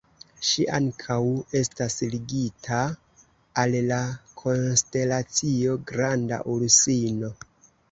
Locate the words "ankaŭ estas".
0.77-1.97